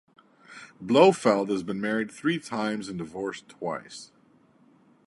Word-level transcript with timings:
Blofeld 0.81 1.51
has 1.51 1.61
been 1.61 1.79
married 1.79 2.09
three 2.11 2.39
times 2.39 2.89
and 2.89 2.97
divorced 2.97 3.47
twice. 3.47 4.11